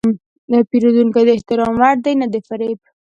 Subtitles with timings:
[0.69, 2.79] پیرودونکی د احترام وړ دی، نه د فریب.